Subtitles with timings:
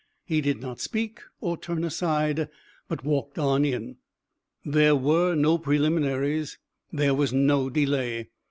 [0.25, 2.49] He did not speak or turn aside,
[2.87, 3.97] but walked on in.
[4.65, 6.57] There were no preliminaries,
[6.91, 8.29] there was no delay.